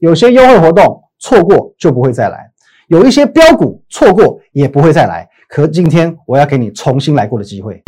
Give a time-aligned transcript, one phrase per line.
[0.00, 2.48] 有些优惠活动错过就不会再来，
[2.86, 5.28] 有一些标股错过也不会再来。
[5.48, 7.82] 可今天我要给你重新来过的机会。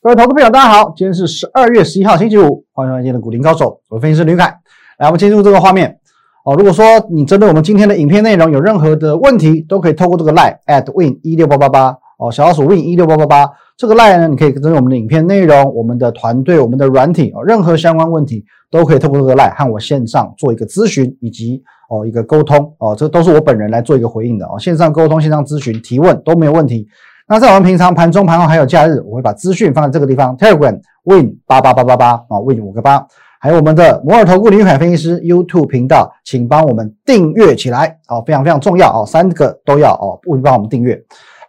[0.00, 4.52] 各位投资朋友，大家好，今天是十二月十一号，星期五，欢迎来到今天的股林高手，我分析师吕凯。
[4.98, 6.00] 来，我们进入这个画面
[6.44, 6.56] 哦。
[6.56, 13.48] 如果说你针对我们今天的影片内容有任何的问题，都可以透过这个 line at win 一六八八八哦，小老鼠 win 一六八八八
[13.82, 26.86] 这个 line 呢，你可以针对我们的影片内容、我们的团队、我们的软体哦，任何相关问题都可以透过这个 line 和我线上做一个咨询以及哦一个沟通哦，这都是我本人来做一个回应的哦，线上沟通、线上咨询、提问都没有问题。
[27.26, 33.04] 那在我们平常盘中、盘后还有假日，我会把资讯放在这个地方，Telegram Win 八八八八八啊，Win 五个八，
[33.40, 40.96] 还有我们的摩尔投顾林玉凯分析师 YouTube 频道，请帮我们订阅起来哦，非常非常重要哦，三个都要哦，务必帮我们订阅。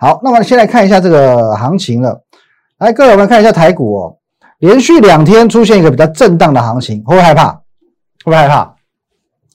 [0.04, 2.22] 好，那么先来看一下这个行情了，
[2.80, 4.18] 来，各位我们看一下台股哦，
[4.60, 7.54] 连续两天出现一个比较震荡的行情，会不会害怕？
[7.54, 7.62] 会
[8.26, 8.76] 不会害怕？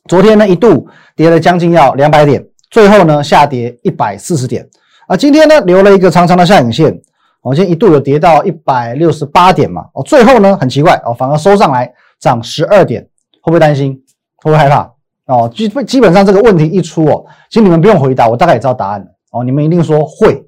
[0.07, 4.67] 昨天呢一度跌了将近要两百点，最后呢下跌一百四十点。
[5.07, 6.99] 啊，今天呢留了一个长长的下影线，
[7.43, 13.03] 哦，今天一度有跌到一百六十八点嘛，哦，最后呢很奇怪哦，反而收上来涨十二点，
[13.43, 13.93] 会不会担心？
[14.37, 14.91] 会不会害怕？
[15.27, 20.45] 哦，基基本上这个问题一出哦，其实你们不用回答，我大概也知道答案了哦，你们一定说会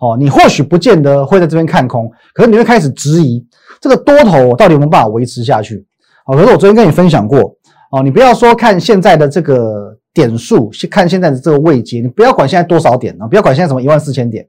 [0.00, 3.44] 哦，你或许不见得会在这边看空，可是你会开始质疑
[3.80, 5.86] 这个多头到底有没有办法维持下去？
[6.26, 7.54] 哦，可是我昨天跟你分享过
[7.90, 9.98] 哦，你不要说看现在的这个。
[10.14, 14.46] 点数去看现在的这个位阶，你不要管现在多少点啊，不要管现在什么一万四千点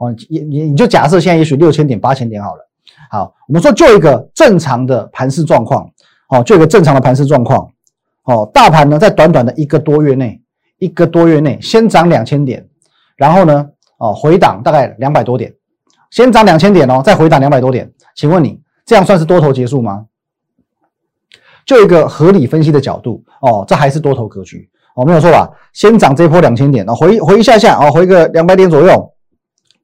[0.00, 2.60] 哦，你你你就假设现在也许六千点、八千点好了。
[3.10, 5.86] 好，我们说就一个正常的盘势状况，
[6.30, 7.68] 哦，就一个正常的盘势状况，
[8.24, 10.40] 哦，大盘呢在短短的一个多月内，
[10.78, 12.66] 一个多月内先涨两千点，
[13.22, 13.64] 然后呢，
[13.98, 15.54] 哦回档大概两百多点，
[16.10, 20.06] 先涨两千点哦，再回档两百多点，请问你这样算是多头结束吗？
[21.64, 24.68] 就一个合理分析的角度哦，这还是多头格局。
[24.96, 25.48] 哦，没有错吧？
[25.72, 29.12] 先涨这波两千点，哦，回回一下下，啊，回个两百点左右，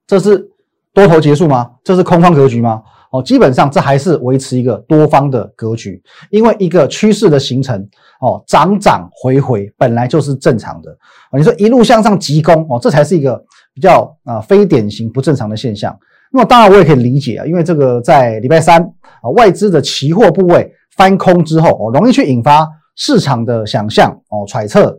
[0.04, 0.50] 这是
[0.92, 1.70] 多头结束吗？
[1.84, 2.82] 这是空方格局吗？
[3.10, 7.80] 哦，基本上这还是维持一个多方的格局，因为一个趋势的形成，
[8.20, 10.90] 哦，涨涨回回本来就是正常的。
[11.30, 13.42] 啊，你说一路向上急攻，哦，这才是一个
[13.74, 15.96] 比较啊非典型不正常的现象。
[16.32, 18.82] 那么当然我也可以理解啊，因为这个在礼拜三
[19.22, 22.68] 啊外资的期货部位翻空之后，哦，容易去引发。
[23.00, 24.90] 市场的想象哦，揣测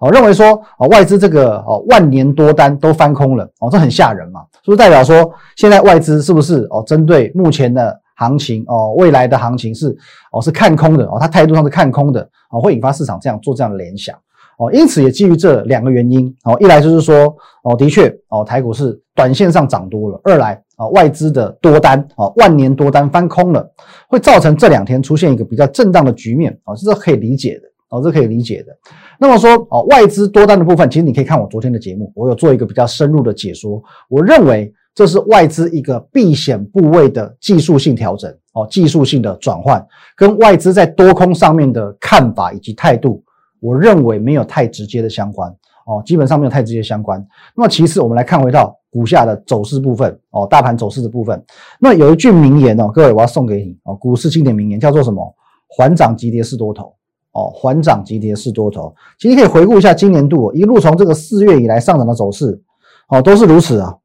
[0.00, 9.96] 哦，认为说哦，外资这个哦万年多单都翻空了哦，这很吓人嘛，是不是代表说现在外资是不是哦，针对目前的行情哦，未来的行情是
[10.32, 14.16] 哦是看空的哦，他态度上是看空的哦，会引发市场这样做这样的联想
[14.58, 20.60] 哦，因此也基于这两个原因哦，一来就是说哦，的确哦，台股是短线上涨多了，二来。
[20.80, 23.70] 啊，外资的多单啊，万年多单翻空了，
[24.08, 28.72] 会造成这两天出现一个比较震荡的局面啊，这是可以理解的哦，这可以理解的。
[29.20, 33.82] 那么说哦，外资多单的部分，其实你可以看我昨天的节目，我有做一个比较深入的解说。
[34.08, 39.86] 我认为这是外资一个避险部位的技术性调整哦，技术性的转换，
[40.16, 43.22] 跟外资在多空上面的看法以及态度，
[43.60, 45.50] 我认为没有太直接的相关
[45.86, 47.22] 哦，基本上没有太直接相关。
[47.54, 48.76] 那么其次，我们来看回到。
[48.92, 51.40] 股价的走势部分哦，大盘走势的部分，
[51.78, 55.32] 那有一句名言哦，各位我要送给你哦，股市经典名言叫做什么？
[55.68, 56.92] 缓涨急跌是多头
[57.32, 58.94] 哦，缓涨急跌是多头。
[59.18, 62.60] 其实可以回顾一下今年度一路从这个四月以来上涨的走势
[63.08, 63.96] 哦，都是如此啊，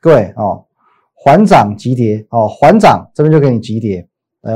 [0.00, 0.64] 各位哦，
[1.14, 4.06] 缓涨急跌哦，缓涨这边就给你急跌，
[4.42, 4.54] 来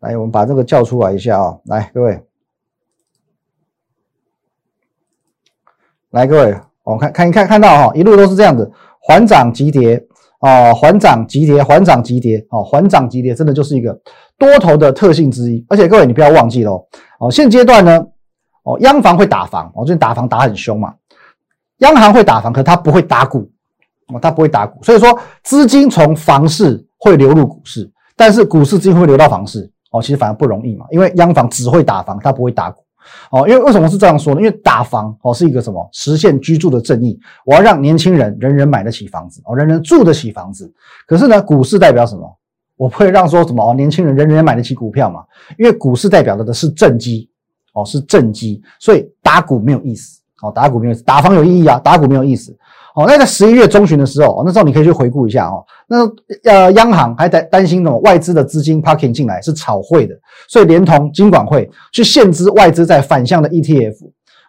[0.00, 2.22] 来，我们把这个叫出来一下啊，来各位，
[6.10, 6.56] 来各位。
[6.84, 8.70] 我看看一看看到哈，一路都是这样子，
[9.00, 10.06] 缓涨急跌
[10.40, 13.98] 哦，缓涨急跌，缓涨急跌哦，缓涨急跌，真的就是一个
[14.38, 15.64] 多头的特性之一。
[15.68, 16.86] 而且各位你不要忘记喽，
[17.18, 18.06] 哦，现阶段呢，
[18.64, 20.94] 哦，央行会打房，哦，最近打房打很凶嘛，
[21.78, 23.50] 央行会打房，可它不会打股，
[24.12, 32.82] 哦，它不会打股，所以说资金从房市会流入股市，但是股市资金会流到房市，哦，其实反而不容易嘛，因为央行只会打房，它不会打股。
[33.30, 34.40] 哦，因为为什么是这样说呢？
[34.40, 40.72] 因为打房哦是一个什么实现居住的正义，我要让年轻人人人买得起房子哦，人人住得起房子。
[41.06, 42.36] 可是呢，股市代表什么？
[42.76, 45.24] 我不会让说什么哦，年轻人人人买得起股票嘛？
[45.58, 47.28] 因为股市代表的的是正机
[47.72, 52.56] 哦，是正机，所以打股没有意思哦，打股没有意思，打房有意义啊，打股没有意思。
[52.96, 55.62] 哦，那在十一月中旬的时候，那时候你可以去回顾一下哦。
[55.86, 56.10] 那
[56.50, 57.96] 呃，央行还在担心什么？
[57.98, 60.14] 外资的资金 parking 进来是炒汇的，
[60.48, 63.96] 所以连同金管会去限制外资在反向的 ETF。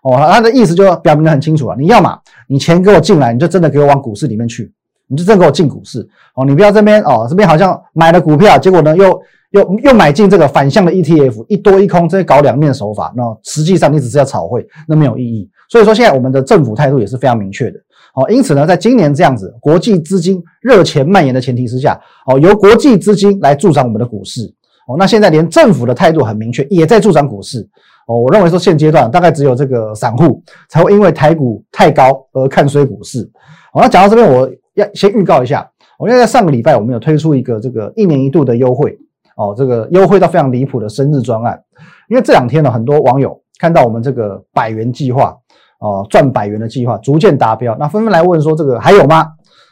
[0.02, 1.76] 哦，他的意思就表明的很清楚了。
[1.78, 2.18] 你要嘛，
[2.48, 4.74] 你钱给我进来，你就真的给我往股市里面去。
[5.10, 6.06] 你就真的给我进股市
[6.36, 9.22] 哦，你不要这边哦，这边好像买了股票，结果呢又
[9.52, 15.50] 又又买进这个反向的 ETF，一多一空，这些搞两面手法，那实际上你只是要炒汇，那没有意义。
[15.70, 17.80] 所以说现在我们的政府态度也是非常明确的
[18.18, 24.52] 哦，因此呢，在今年这样子国际资金热钱蔓延的前提之下，哦，由国际资金来助长我们的股市
[24.88, 27.60] 哦，那现在连政府的态度很明确，也在助长股市。
[28.08, 33.30] 哦，我认为说现阶段大概只有这个散户才会因为台股太高而看衰股市。
[33.72, 38.98] 好，那讲到这边，我要先预告一下，我因为在上个礼拜我们有推出一个这个一年一度的优惠
[39.36, 41.62] 哦，这个优惠到非常离谱的生日专案。
[42.10, 45.38] 因为这两天呢，很多网友看到我们这个百元计划
[45.80, 49.28] 哦，赚百元的计划逐渐达标，那纷纷来问说这个还有吗？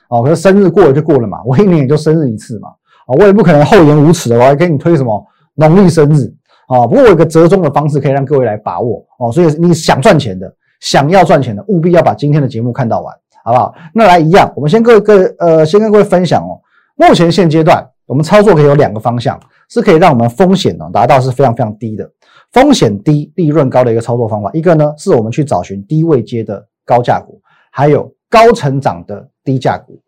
[0.10, 2.70] 哦，可是生日过了就过了嘛，我一年也就生日一次嘛，
[3.08, 5.26] 啊，我也不可能厚颜无耻的，我还给你推什么
[5.56, 6.34] 农历生日。
[6.68, 13.14] 啊，不过我有个折中的方式可以让各位来把握哦，所以你想赚钱的，想要赚钱的，务必要把今天的节目看到完，
[13.44, 13.72] 好不好？
[13.94, 16.60] 那来一样，我们先各各呃，先跟各位分享哦。
[16.96, 22.10] 目前现阶段，我们操作可以有两个方向，是可以让我们风险呢达到是非常非常低的，
[22.56, 24.50] 风险低、利润高的一个操作方法。
[24.54, 30.00] 一个呢，是我们去找寻低位阶的高价股，还有高成长的低价股。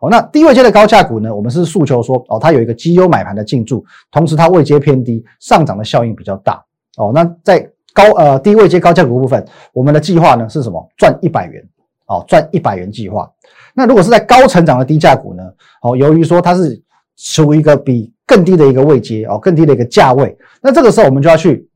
[0.00, 1.34] 哦，那低位阶的高价股呢？
[1.34, 6.64] 我们是诉求说，哦，它有一个绩优买盘的进驻，同时它位阶偏低，上涨的效应比较大。
[6.96, 9.44] 哦，那在高呃低位阶高价股部分，
[9.74, 10.82] 我们的计划呢是什么？
[10.96, 11.62] 赚一百元，
[12.06, 13.30] 哦，赚一百元计划。
[13.74, 15.42] 那如果是在高成长的低价股呢？
[15.82, 16.82] 哦，由于说它是
[17.18, 21.68] 处于一个比更低的一个位阶，哦，更低的一个价位，那这个时候我们就要去，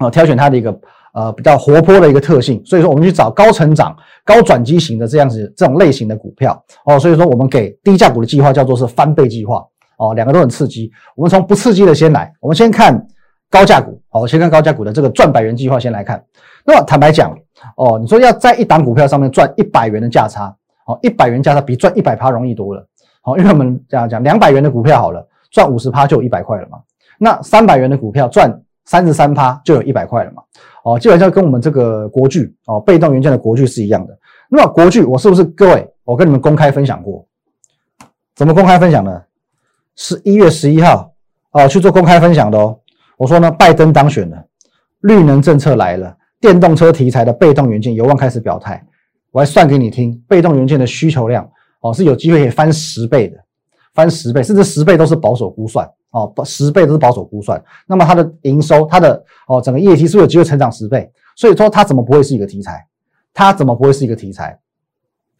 [0.00, 0.78] 哦，挑选它的一个。
[1.14, 6.98] 呃，比较活泼的一个特性，所以说我们去找高成长、高转机型的这样子这种类型的股票哦。
[6.98, 9.64] 所以说我们给低价股的计划叫做是翻倍计划
[9.96, 10.90] 哦，两个都很刺激。
[11.14, 13.00] 我们从不刺激的先来，我们先看
[13.48, 16.20] 高价股哦，先看高价股的这个赚百元计划先来看。
[16.66, 17.32] 那么坦白讲
[17.76, 20.52] 哦，你说要在一档股票上面赚一百元的价差
[20.88, 22.84] 哦，一百元价差比赚一百趴容易多了
[23.22, 26.78] 哦，因为我们这样讲，两百元的股票好了，赚五十趴就一百块了嘛。
[27.18, 28.52] 那三百元的股票赚
[28.84, 30.42] 三十三趴就有一百块了嘛。
[30.84, 34.18] 哦，基本上跟我们这个国巨哦，被动元件的国巨是一样的。
[34.50, 37.26] 那么国巨，我是不是各位，我跟你们公开分享过？
[38.34, 39.22] 怎么公开分享呢？
[39.96, 41.12] 是一月十一号
[41.52, 42.78] 哦，去做公开分享的哦。
[43.16, 44.44] 我说呢，拜登当选了，
[45.00, 48.84] 绿能政策来了，电动车题材的被动元件有望开始表态。
[49.30, 51.48] 我还算给你听，被动元件的需求量
[51.80, 53.38] 哦，是有机会可以翻十倍的，
[53.94, 55.88] 翻十倍，甚至十倍都是保守估算。
[56.14, 61.10] 哦，十倍都是保守估算，那么它的营收，它的哦整个业绩是不是有机会成长十倍？
[61.34, 62.86] 所以说它怎么不会是一个题材？
[63.32, 64.56] 它怎么不会是一个题材？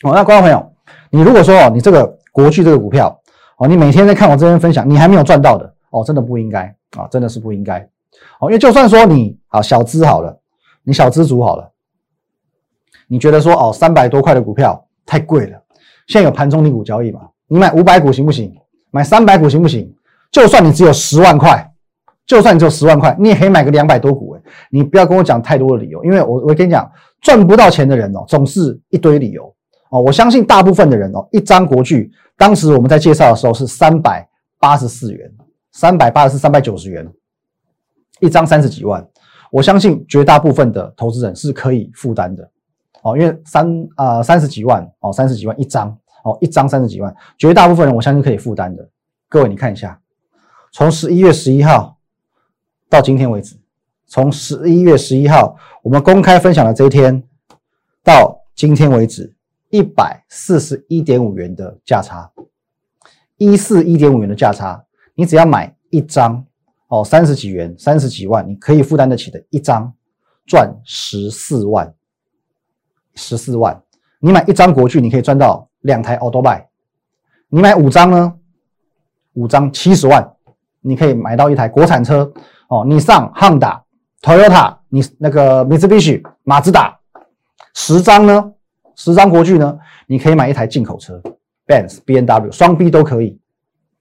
[0.03, 0.73] 哦，那观众朋友，
[1.11, 3.17] 你如果说哦，你这个国巨这个股票
[3.59, 6.63] 哦，你每天在看我这边分享，你还没有赚到的哦，真的不应该
[6.97, 7.79] 啊，真的是不应该
[8.41, 10.37] 哦，因为就算说你啊小资好了，
[10.83, 11.71] 你小资族好了，
[13.07, 15.63] 你觉得说哦三百多块的股票太贵了，
[16.09, 17.29] 现在有盘中离股交易嘛？
[17.47, 18.53] 你买五百股行不行？
[18.91, 19.95] 买三百股行不行？
[20.35, 21.73] 就算你只有十万块，
[22.27, 24.33] 就算你只有十万块，你也可以买个两百多股。
[24.33, 26.91] 哎，你不要跟我讲太多的理由，因为我我跟你讲，
[27.21, 29.45] 赚不到钱的人哦，总是一堆理由
[29.91, 30.01] 哦。
[30.01, 34.29] 我相信大部分的人哦，一张国巨，当时我们在介绍的时候是三百
[34.59, 35.31] 八十四元，
[35.71, 37.09] 三百八十四、三百九十元
[38.19, 39.07] 一张，三十几万。
[39.53, 42.43] 我相信绝大部分的投资人是可以负担的
[43.05, 48.85] 哦，因为三啊三十几万哦，三十几万一张哦，一张三十几万，绝大部分人我相信可以负担的。
[49.29, 49.97] 各位，你看一下。
[50.75, 52.01] 从十一月十一号
[52.89, 53.57] 到今天为止，
[54.07, 57.23] 从十一月十一号我们公开分享的这一天
[58.03, 59.37] 到今天为止，
[59.71, 62.29] 一百四十一点五元的价差，
[63.37, 64.85] 一四一点五元的价差，
[65.15, 66.45] 你只要买一张
[66.89, 69.95] 哦，三十几元，三十几万，你可以负担得起的一张，
[70.45, 71.95] 赚十四万，
[73.15, 73.81] 十四万，
[74.19, 76.69] 你买一张国巨，你可以赚到两台 a u t o b y
[77.47, 78.35] 你买五张呢，
[79.35, 80.34] 五张七十万。
[80.87, 82.31] 你可以买到一台国产车
[82.69, 83.83] 哦，你上汉达、
[84.21, 86.99] Toyota，你那个 Mitsubishi、马自达，
[87.75, 88.53] 十张呢，
[88.95, 91.19] 十张国巨呢，你可以买一台进口车
[91.67, 93.41] ，Benz、B N W，双 B 都可以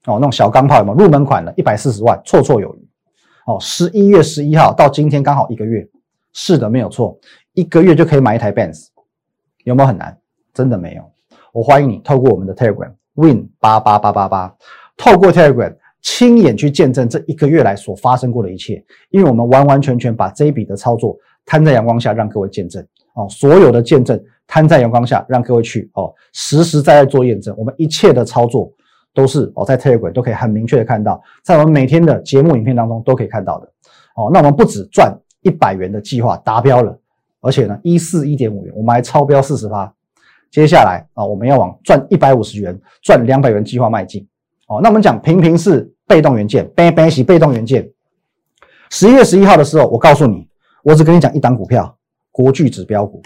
[0.04, 0.96] 哦，那种小钢炮有没有？
[0.98, 2.88] 入门款的，一百四十万，绰绰有余
[3.46, 3.56] 哦。
[3.58, 5.88] 十一月十一号到今天刚好一个月，
[6.34, 7.18] 是的，没有错，
[7.54, 8.88] 一个月就可以买一台 Benz，
[9.64, 10.18] 有没有很难？
[10.52, 11.02] 真的没有。
[11.54, 14.54] 我欢迎你透过我们的 Telegram Win 八八八八八，
[14.98, 15.74] 透过 Telegram。
[16.04, 27.54] 亲眼去见证这一个月来所发生过的一切，因为我们完完全全把这一笔的操作摊在阳光下，让各位见证哦，所有的见证摊在阳光下，让各位去哦，实实在在做验证。
[27.56, 28.70] 我们一切的操作
[29.14, 33.66] 都是哦，在 Telegram 都可以很明确的看到，在我们每天的节目影片当中都可以看到的
[34.16, 34.30] 哦。
[34.30, 37.00] 那我们不止赚一百元的计划达标了，
[37.40, 39.90] 而且呢，一四一点五元，我们还超标四十八。
[40.50, 44.28] 接下来啊，我们要往赚一百五十元、赚两百元计划迈进。
[44.68, 47.88] 哦，那我们讲平平是被动元件，ban ban 是被动元件。
[48.90, 50.48] 十一月十一号的时候，我告诉你，
[50.82, 51.96] 我只跟你讲一档股票，
[52.30, 53.22] 国巨指标股。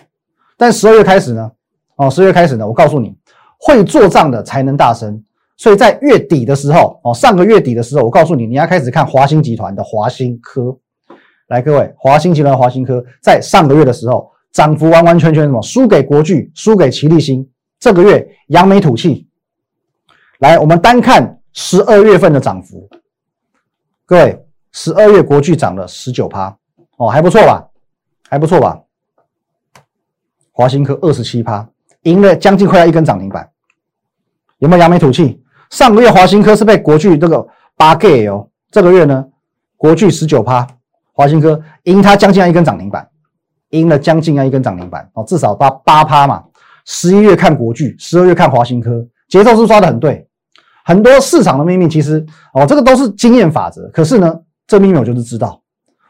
[0.56, 1.50] 但十二月开始呢，
[1.96, 3.14] 哦，十二月开始呢，我告诉你，
[3.58, 5.22] 会做账的才能大声。
[5.56, 10.76] 所以在月底的时候，哦，上个月底的时候，我告诉你，你要开始看华兴集团的华兴科。
[11.48, 14.30] 来，各位，华兴集团华兴科在上个月的时候。
[14.50, 15.60] 涨幅完完全全什么？
[15.60, 17.46] 输给国巨，输给齐力新。
[17.78, 19.27] 这个月扬眉吐气。
[20.38, 22.88] 来，我们单看十二月份的涨幅。
[24.06, 26.56] 各位，十二月国巨涨了十九趴，
[26.96, 27.68] 哦，还不错吧？
[28.28, 28.80] 还不错吧？
[30.52, 31.68] 华兴科二十七趴，
[32.02, 33.50] 赢了将近快要一根涨停板。
[34.58, 35.42] 有没有扬眉吐气？
[35.70, 39.26] 上个月华兴科是被国巨这个八 G 哦，这个月呢，
[39.76, 40.64] 国巨十九趴，
[41.12, 43.08] 华兴科赢它将近要一根涨停板。
[43.70, 46.44] 赢了将近要一根涨停板哦，至少八八趴嘛。
[46.84, 50.27] 十一月看国巨，十二月看华新科，节奏是抓的很对。
[50.88, 53.86] 很多市场的秘密其实哦，这个都是经验法则。
[53.92, 54.34] 可是呢，
[54.66, 55.60] 这秘密我就是知道。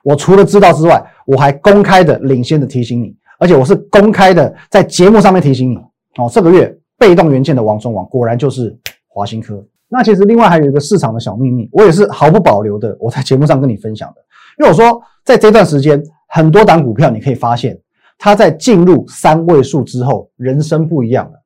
[0.05, 5.75] 我除了知道之外，我还公开的领先的提醒你，而且我是公开的在节目上面提醒你
[6.19, 6.31] 哦。
[6.33, 8.73] 这个月被动元件的王中王果然就是
[9.09, 9.61] 华新科。
[9.89, 14.17] 那其实另外还有一个市场的小秘密，我也是毫不保留的我在节目上跟你分享的，
[14.61, 16.01] 因为我说在这段时间。
[16.31, 17.81] 很多档股票，你可以发现，
[18.19, 21.38] 它在进入三位数之后，人生不一样了。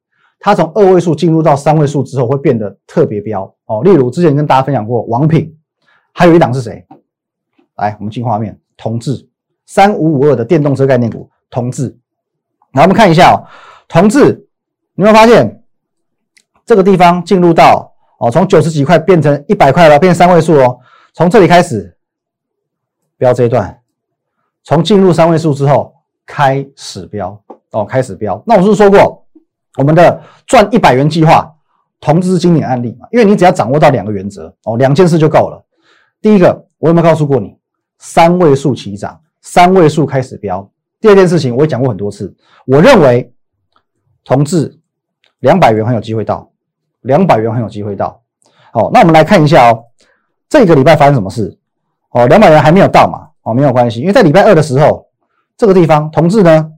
[0.45, 3.81] 它从二位数进入到三位数之后，会变得特别标哦。
[3.85, 5.57] 例如之前跟大家分享过王品，
[6.13, 6.85] 还有一档是谁？
[7.77, 9.29] 来，我们进画面，同志
[9.67, 11.97] 三五五二的电动车概念股，同志。
[12.73, 13.47] 来，我们看一下哦，
[13.89, 14.45] 同志，
[14.97, 15.63] 你会发现
[16.67, 20.77] 这个地方进入到哦，从九十几块变成一百块了，变三位数哦。
[21.15, 21.97] 从这里开始
[23.17, 23.79] 标这一段。
[24.65, 25.95] 从进入三位数之后
[26.25, 28.43] 开始标哦，开始标。
[28.47, 29.22] 那我是不是说过，
[29.79, 31.51] 我们的赚一百元计划，
[32.01, 33.07] 同志经典案例嘛？
[33.11, 35.65] 因为你只要掌握到两个原则哦，两件事就够了。
[36.21, 37.57] 第一个，我有没有告诉过你，
[37.99, 40.69] 三位数起涨，三位数开始飙？
[41.01, 42.35] 第二件事情，我也讲过很多次，
[42.67, 43.33] 我认为
[44.25, 44.79] 同志
[45.41, 46.49] 两百元很有机会到，
[47.01, 48.23] 两百元很有机会到。
[48.73, 49.85] 好，那我们来看一下哦，
[50.49, 51.59] 这个礼拜发生什么事？
[52.11, 53.29] 哦，两百元还没有到嘛？
[53.43, 55.09] 哦，没有关系，因为在礼拜二的时候，
[55.57, 56.71] 这个地方同志呢，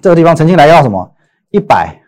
[0.00, 1.12] 这个地方曾经来到什么
[1.50, 2.00] 一百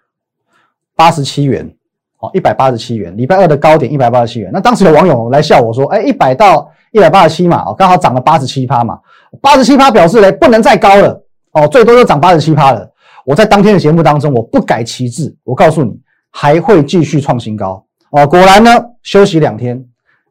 [0.95, 1.75] 八十七元，
[2.19, 4.51] 哦，一百八十七元，礼拜二的高点一百八十七元。
[4.53, 8.99] 那当时有网友来笑我说，哎，一百到一百八十七嘛，哦，刚好涨了八十七趴嘛，
[9.41, 12.91] 八十七趴表示嘞不能再高了，哦，最多就涨八十七趴了。
[13.25, 18.71] 我在当天的节目当中，我不改旗帜，我告诉你还会继续创新高，哦，果然呢，
[19.03, 19.85] 休息两天，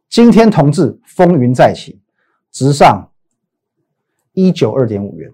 [0.09, 1.99] 今天同志风云再起。
[2.51, 3.09] 直上
[4.33, 5.31] 一九二点五元，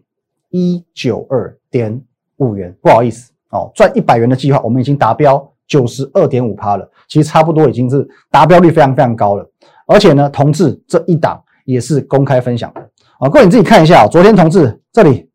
[0.52, 2.00] 一九二点
[2.36, 9.50] 五元，不好意思哦，赚一百元的计划我们已经达标九十二点五趴了，其实差不多已经是达标率非常非常高了。
[9.86, 12.82] 而且呢，同志这一档也是公开分享的
[13.20, 15.30] 啊，各位你自己看一下，昨天同志这里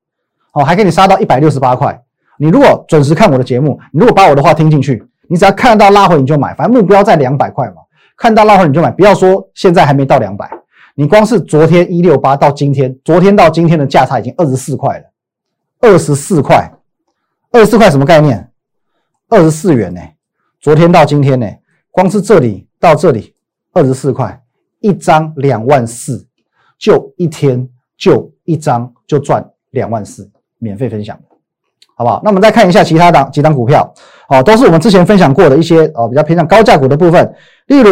[0.52, 1.98] 哦还给你杀到一百六十八块，
[2.38, 7.76] 你如果准时看我的节目，你如果把我的话听进去，你只要看到拉回你就买，反正目标在两百块嘛，
[8.16, 10.50] 看到拉回你就买，不要说现在还没到两百。
[10.94, 15.04] 你光是昨天一六八到今天，昨天到今天的价差已经二十四块了，
[15.80, 16.70] 二十四块，
[17.52, 18.50] 二十四块什么概念？
[19.28, 20.00] 二十四元呢？
[20.60, 21.46] 昨天到今天呢？
[21.90, 23.34] 光是这里到这里
[23.72, 24.42] 二十四块，
[24.80, 26.26] 一张两万四，
[26.78, 31.18] 就一天就一张就赚两万四，免费分享
[31.94, 32.20] 好不好？
[32.24, 33.92] 那我们再看一下其他的几张股票，
[34.28, 37.34] 哦，都是我们之前分享过的一些哦比较偏向高价股的部分，
[37.66, 37.90] 例如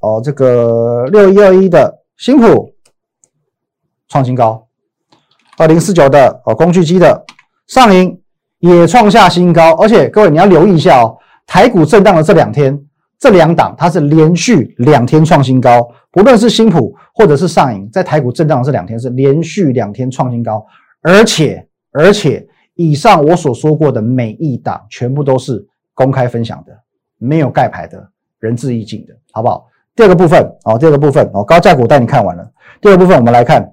[0.00, 1.96] 哦这个六一二一的。
[2.18, 2.74] 新普
[4.08, 4.66] 创新高，
[5.56, 7.24] 二零四九的哦，工具机的
[7.68, 8.20] 上影
[8.58, 12.78] 也创下新高，而且各位你要留意一下哦，台股震荡的这两天，
[13.18, 20.66] 这两档它是连续两天创新高，不论是新普或者是上影，在台股震荡的这两天是连续两天创新高，
[21.02, 26.72] 而且而且以上我所说过的每一档全部都是公开分享的，
[27.18, 28.08] 没有盖牌的，
[28.40, 29.66] 仁至义尽的，好不好？
[29.94, 32.48] 第二个部分哦，第二个部分哦，高价股带你看完了。
[32.80, 33.72] 第二个部分，我们来看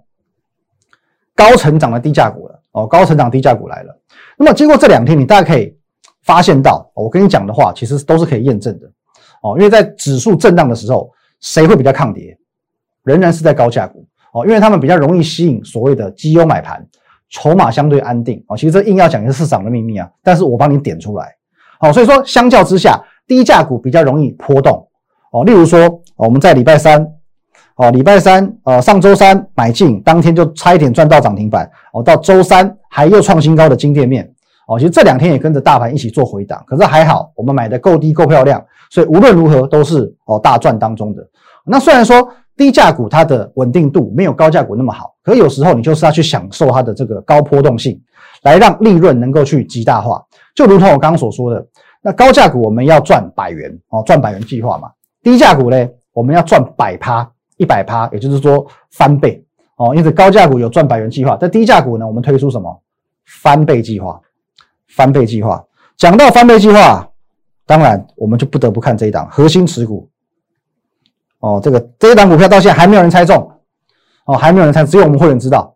[1.36, 3.96] 高成长的低价股了哦，高成长低价股来了。
[4.38, 5.76] 那么经过这两天，你大家可以
[6.24, 8.88] 发现到，我跟你讲的话，其实都是可以验证的
[9.42, 9.56] 哦。
[9.58, 12.38] 因为在指数震荡的时候，谁会比较抗跌？
[13.04, 16.86] 仍然是在高价股哦，因为他们比较容易吸引所谓的绩优买盘，
[17.30, 18.58] 筹码相对安定哦。
[18.58, 21.36] 其实这硬要讲一个市场的秘密啊，但是我帮你点出来
[21.80, 24.88] 好，所以说相较之下，低价股比较容易波动。
[25.32, 27.06] 哦，例如说，我们在礼拜三，
[27.78, 31.70] 哦，礼拜三，呃，上周三买进，当天就差一点赚到涨停板。
[31.92, 34.30] 哦，到周三还又创新高的金店面，
[34.68, 41.22] 哦，其实这两天也跟着大盘一起做回档，可是还好，我们买的够低够漂亮，所以无论如何都是哦大赚当中的。
[41.66, 48.00] 那虽然说低价股它的稳定度没有高价股那么好，可有时候你就是要去享受它的这个高波动性，
[48.44, 50.24] 来让利润能够去极大化。
[50.56, 51.68] 就如同我刚刚所说的，
[52.02, 54.90] 那高价股我们要赚百元哦，赚百元计划嘛。
[55.22, 59.44] 低价股呢，我们要赚百趴、一百趴，也就是说翻倍
[59.78, 59.96] 哦。
[59.96, 62.82] 因此高价股有赚百元计划，在低价股呢，我们推出什么
[63.26, 64.20] 翻倍计划？
[64.88, 65.64] 翻倍计划，
[65.98, 67.10] 讲到翻倍计划，
[67.66, 70.10] 当然我们就不得不看这一档核心持股。
[71.40, 73.52] 哦，这个这一档股票到现在还没有人猜中，
[74.26, 75.76] 哦，还没有人猜，只有我们会员知道。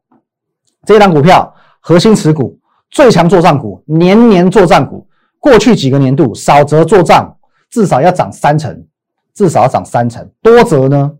[0.85, 2.57] 这一档股票核心持股，
[2.89, 5.05] 最强做账股，年年做账股，
[5.39, 7.35] 过去几个年度少则做账
[7.69, 8.85] 至少要涨三成，
[9.33, 11.11] 至少要涨三成，多则呢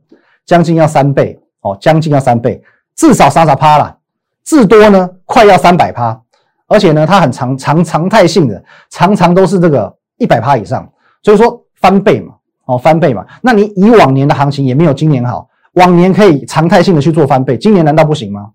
[0.49, 2.59] 将近要三倍，哦，将近要三倍，
[2.95, 3.95] 至少三十趴了，
[4.43, 6.19] 至多呢快要三百趴。
[6.65, 10.91] 而且呢，它很常常常态性的，常常都是这个一百趴以上，
[11.21, 12.33] 所以说翻倍嘛，
[12.65, 13.23] 哦翻倍嘛。
[13.43, 18.49] 那你以往年的行情也没有今年好，往年可以常态性的去做翻倍，今年难道不行吗？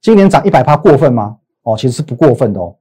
[0.00, 1.36] 今年涨一百趴过分吗？
[1.62, 2.74] 哦，其实是不过分的哦。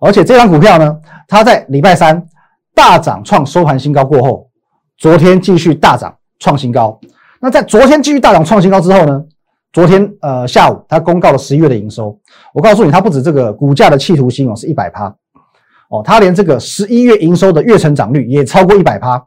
[0.00, 0.98] 而且这张股票呢，
[1.28, 2.26] 它在礼拜三
[2.74, 4.50] 大涨创收盘新高过后，
[4.98, 6.98] 昨天继续大涨创新高。
[7.44, 9.22] 那在昨天继续大涨创新高之后呢？
[9.70, 12.18] 昨天呃下午，它公告了十一月的营收。
[12.54, 15.14] 我告诉你，它不止这个股价的企图心哦，是一百趴
[15.90, 19.22] 哦，它连这个十一月营收的月成长率也超过一百趴。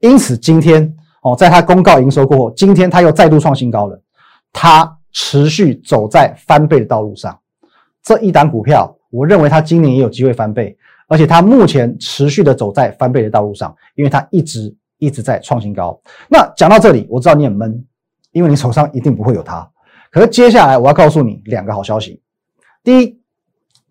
[0.00, 0.92] 因此今天
[1.22, 4.02] 哦，在它公告营收过后，今天它又再度创新高了。
[4.52, 7.38] 它持续走在翻倍的道路上。
[8.02, 16.00] 这一档股票，我认为它今年也有机会翻倍，而且它目前持续的走在翻倍的道路上，因为它一直一直在创新高。
[16.28, 17.84] 那讲到这里，我知道你很闷，
[18.32, 19.68] 因为你手上一定不会有它。
[20.10, 22.20] 可是接下来我要告诉你两个好消息。
[22.82, 23.18] 第一，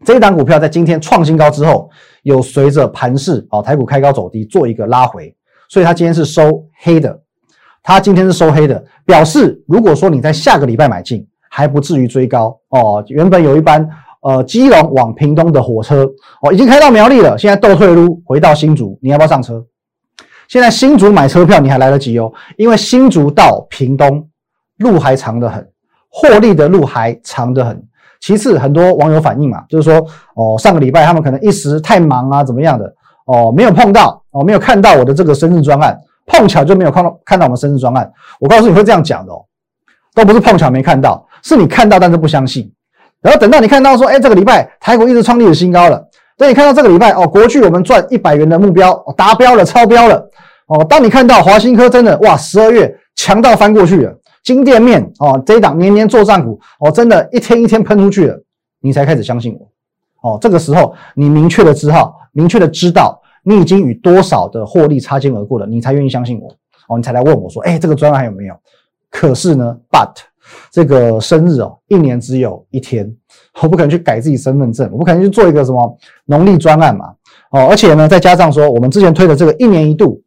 [0.06, 1.90] 这一档股票在今天创新高之后，
[2.22, 5.36] 有随着盘势哦，台股开高走低做一个拉回，
[5.70, 7.20] 所以它今天是收黑的。
[7.82, 13.04] 它今天是收黑的，表示如果说你在下个礼拜买进，还不至于追高哦。
[13.08, 13.86] 原本有一班
[14.22, 16.10] 呃基隆往屏东的火车
[16.42, 19.62] 哦，已经开到苗栗了，现在倒退路回到新竹，你要不要上车？
[20.54, 24.24] 现在新竹买车票你还来得及哦，因为新竹到屏东
[24.78, 25.68] 路还长得很。
[26.12, 27.84] 获利的路还长得很。
[28.22, 32.86] 其次，很多网友反映嘛，就是说，哦，上个礼拜他们可能一时太忙啊，怎么样的，
[33.26, 38.14] 哦，没有碰到，哦，没有看到我的这个生日专案，碰巧就没有看到看到我们生日专案。
[38.40, 39.44] 我告诉你会这样讲的哦，
[40.14, 42.72] 都不是碰巧没看到，是你看到但是不相信。
[43.22, 46.08] 然后等到你看到说，哎，这个礼拜台股一直创历史新高了，
[46.44, 50.30] 等你看到这个礼拜哦，国巨我们赚一百元的目标达标了，超标了，
[50.68, 54.14] 哦，当你看到华新科真的哇，十二月强到翻过去了。
[54.44, 58.38] 金店面哦，这一档年年做账股哦，真的一天一天喷出去了，
[58.82, 60.38] 你才开始相信我哦。
[60.42, 66.50] 这个时候你明确的知道，明确的知道你已经与多少的获利擦肩而过了，你才愿意相信我
[66.90, 68.56] 哦，你才来问我说，哎，这个专案还有没有？
[69.10, 70.10] 可是呢，but
[70.72, 73.10] 这个生日哦，一年只有一天，
[73.62, 77.14] 我不可能去改自己身份证，我不可能去做一个什么农历专案嘛
[77.52, 80.22] 哦，而且呢，再加上说我们之前推的这个一年一度，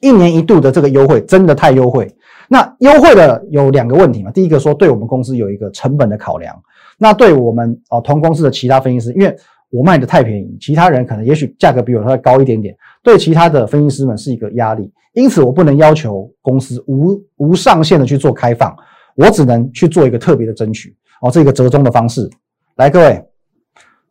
[0.00, 2.08] 一年一度的这个优惠真的太优惠。
[2.46, 6.54] 那优惠的有两个问题嘛，第一个说对我们公司有一个成本的考量，
[6.98, 9.34] 那对我们哦同公司的其他分析师，因为
[9.70, 18.76] 我卖的太便宜，其他人可能也许价格比我稍微高一点点，对其他的分析师们是一个压力，因此我不能要求公司无无上限的去做开放，
[19.14, 22.28] 我只能去做一个特别的争取哦，这个折中的方式。
[22.76, 23.24] 来，各位，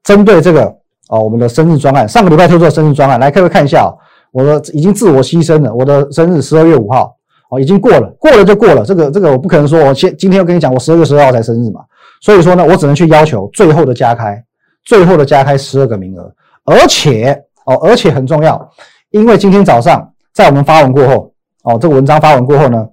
[0.03, 0.65] 针对这个
[1.09, 3.97] 哦我们的生日专案，上个礼拜推出生日专案，来各位看一下哦，
[4.31, 7.15] 我的已经自我牺牲了，我的生日十二月五号。
[7.49, 8.83] 哦，已经过了，过了就过了。
[8.83, 11.81] 这个这个我不可能说，我先今天要跟你讲，我十二月十二号才生日嘛。
[12.19, 14.43] 所以说呢，我只能去要求最后的加开，
[14.85, 16.33] 最后的加开十二个名额。
[16.65, 18.67] 而且哦，而且很重要，
[19.11, 21.31] 因为今天早上在我们发文过后，
[21.63, 22.87] 哦，这个文章发文过后呢，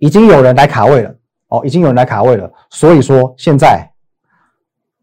[0.00, 1.14] 已经有人来卡位了。
[1.48, 2.50] 哦，已经有人来卡位了。
[2.68, 3.88] 所以说现在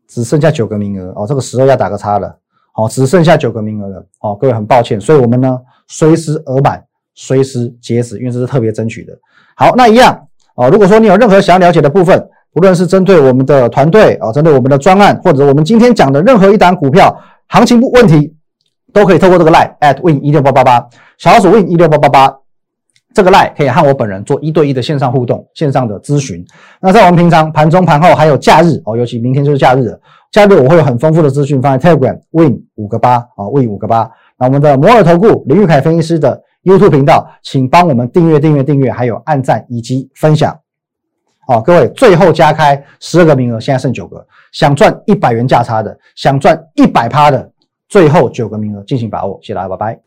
[0.07, 1.13] 只剩下九个名额。
[1.15, 2.38] 哦，这个十二要打个叉了。
[2.75, 4.05] 哦，只剩下九个名额了。
[4.19, 5.57] 哦，各位很抱歉，所以我们呢
[5.88, 6.83] 随时额满。
[7.19, 9.12] 随时截止，因为是特别争取的。
[9.55, 10.67] 好，那一样啊。
[10.67, 18.36] 如果说你有任何想要了解的部分，不论是针对我们的团队啊，针对我们的专案，或者我们今天讲的任何一档股票行情不问题，
[18.93, 22.38] 都可以透过这个 line at win 一六八八八，小老鼠 win 一六八八八，
[23.17, 26.45] 这个 line 可以和我本人做一对一的线上互动、线上的咨询。
[26.80, 29.99] 那在我们平常盘中、盘后还有假日哦，尤其明天就是假日了，
[30.32, 34.08] 假日我会有很丰富的资讯放在 Telegram win 五个八啊，win 五个八。
[34.38, 36.43] 那我们的摩尔投顾林玉凯分析师的。
[36.63, 40.53] YouTube 频道，请帮我们订阅、订阅、订阅，还有按赞以及分享。
[41.47, 47.49] 哦，各位，最后加开十二个名额，现在剩九个，想赚一百元价差的，想赚一百趴的，
[47.88, 49.39] 最后九个名额，进行把握。
[49.41, 50.07] 谢谢大家，拜拜。